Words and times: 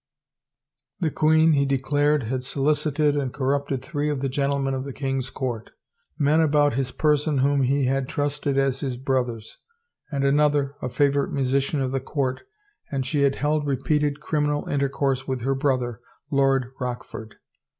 The 0.99 1.11
queen, 1.11 1.51
he 1.51 1.63
declared, 1.63 2.23
had 2.23 2.41
solicited 2.41 3.15
and 3.15 3.31
corrupted 3.31 3.83
three 3.83 4.09
of 4.09 4.19
the 4.21 4.29
gentlemen 4.29 4.73
of 4.73 4.83
the 4.83 4.93
king's 4.93 5.29
court, 5.29 5.69
men 6.17 6.41
about 6.41 6.73
his 6.73 6.91
person 6.91 7.37
whom 7.37 7.61
he 7.61 7.85
had 7.85 8.09
trusted 8.09 8.57
as 8.57 8.79
his 8.79 8.97
brothers, 8.97 9.59
and 10.11 10.23
an 10.23 10.39
other, 10.39 10.73
a 10.81 10.89
favorite 10.89 11.31
musician 11.31 11.81
of 11.83 11.91
the 11.91 11.99
court, 11.99 12.41
and 12.91 13.05
she 13.05 13.21
had 13.21 13.35
held 13.35 13.67
repeated 13.67 14.21
criminal 14.21 14.67
intercourse 14.67 15.27
with 15.27 15.41
her 15.43 15.53
brother. 15.53 15.99
Lord 16.31 16.71
Rochford. 16.79 17.35